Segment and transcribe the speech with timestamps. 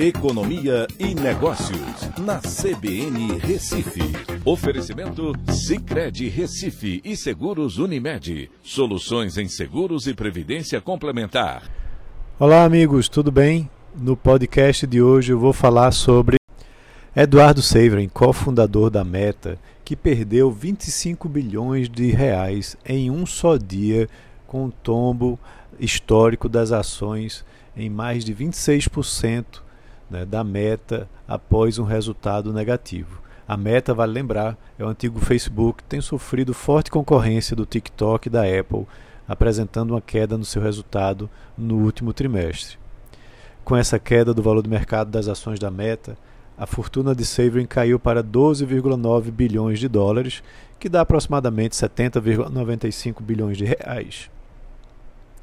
[0.00, 4.00] Economia e Negócios, na CBN Recife.
[4.44, 8.48] Oferecimento Cicred Recife e Seguros Unimed.
[8.62, 11.68] Soluções em seguros e previdência complementar.
[12.38, 13.68] Olá, amigos, tudo bem?
[13.92, 16.36] No podcast de hoje eu vou falar sobre
[17.16, 24.08] Eduardo Severin, cofundador da Meta, que perdeu 25 bilhões de reais em um só dia
[24.46, 25.36] com o tombo
[25.76, 27.44] histórico das ações
[27.76, 29.66] em mais de 26%
[30.10, 33.20] né, da meta após um resultado negativo.
[33.46, 38.30] A meta, vale lembrar, é o antigo Facebook, tem sofrido forte concorrência do TikTok e
[38.30, 38.86] da Apple,
[39.26, 42.78] apresentando uma queda no seu resultado no último trimestre.
[43.64, 46.16] Com essa queda do valor de mercado das ações da Meta,
[46.56, 50.42] a fortuna de Saverin caiu para 12,9 bilhões de dólares,
[50.78, 54.30] que dá aproximadamente 70,95 bilhões de reais.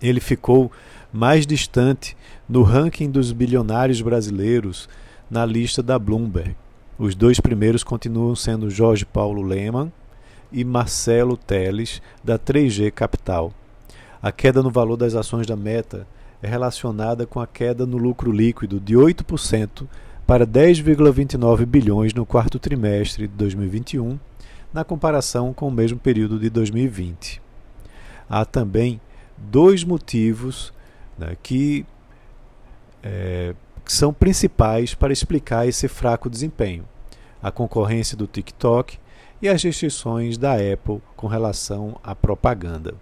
[0.00, 0.70] Ele ficou
[1.12, 2.16] mais distante
[2.48, 4.88] no ranking dos bilionários brasileiros
[5.30, 6.56] na lista da Bloomberg.
[6.98, 9.92] Os dois primeiros continuam sendo Jorge Paulo Leman
[10.52, 13.52] e Marcelo Teles, da 3G Capital.
[14.22, 16.06] A queda no valor das ações da Meta
[16.40, 19.86] é relacionada com a queda no lucro líquido de 8%
[20.26, 24.18] para 10,29 bilhões no quarto trimestre de 2021,
[24.72, 27.42] na comparação com o mesmo período de 2020.
[28.28, 29.00] Há também
[29.36, 30.72] dois motivos
[31.18, 31.86] né, que,
[33.02, 33.54] é,
[33.84, 36.84] que são principais para explicar esse fraco desempenho:
[37.42, 38.98] a concorrência do TikTok
[39.40, 42.94] e as restrições da Apple com relação à propaganda.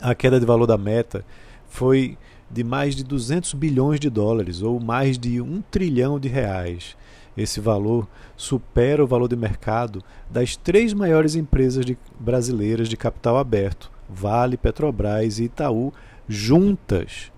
[0.00, 1.24] A queda de valor da Meta
[1.68, 2.16] foi
[2.50, 6.96] de mais de 200 bilhões de dólares, ou mais de um trilhão de reais.
[7.36, 13.36] Esse valor supera o valor de mercado das três maiores empresas de, brasileiras de capital
[13.36, 15.92] aberto, Vale, Petrobras e Itaú,
[16.28, 17.30] juntas.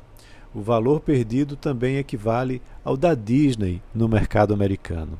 [0.55, 5.19] O valor perdido também equivale ao da Disney no mercado americano.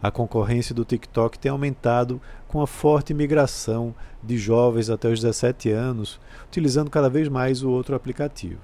[0.00, 5.70] A concorrência do TikTok tem aumentado com a forte migração de jovens até os 17
[5.70, 8.60] anos, utilizando cada vez mais o outro aplicativo.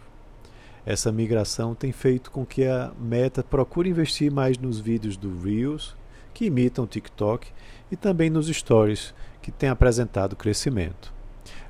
[0.86, 5.96] Essa migração tem feito com que a Meta procure investir mais nos vídeos do Reels,
[6.32, 7.48] que imitam o TikTok,
[7.90, 11.13] e também nos Stories, que têm apresentado crescimento.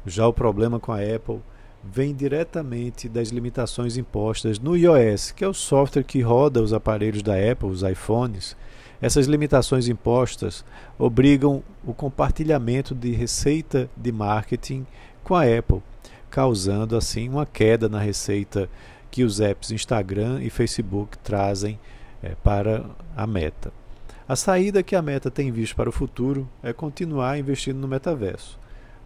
[0.06, 1.40] Já o problema com a Apple
[1.82, 7.22] vem diretamente das limitações impostas no iOS, que é o software que roda os aparelhos
[7.22, 8.56] da Apple, os iPhones.
[9.00, 10.64] Essas limitações impostas
[10.98, 14.86] obrigam o compartilhamento de receita de marketing
[15.22, 15.82] com a Apple,
[16.30, 18.68] causando assim uma queda na receita
[19.10, 21.78] que os apps Instagram e Facebook trazem
[22.22, 22.84] é, para
[23.16, 23.72] a meta.
[24.26, 28.58] A saída que a meta tem visto para o futuro é continuar investindo no metaverso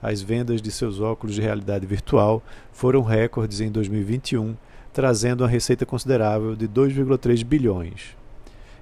[0.02, 2.42] as vendas de seus óculos de realidade virtual
[2.72, 4.56] foram recordes em 2021,
[4.92, 8.16] trazendo uma receita considerável de 2,3 bilhões.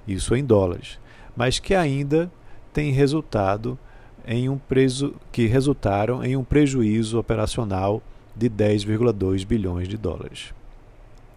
[0.07, 0.99] Isso em dólares,
[1.35, 2.31] mas que ainda
[2.71, 3.77] tem resultado
[4.25, 8.01] em um preso, que resultaram em um prejuízo operacional
[8.35, 10.53] de 10,2 bilhões de dólares.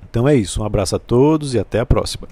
[0.09, 2.29] Então é isso, um abraço a todos e até a próxima.